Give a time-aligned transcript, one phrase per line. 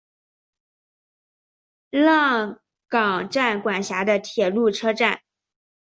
[1.91, 2.59] 浪
[2.89, 5.21] 冈站管辖的铁路车站。